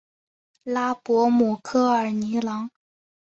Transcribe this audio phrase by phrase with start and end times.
[0.63, 2.71] 拉博姆科尔尼朗。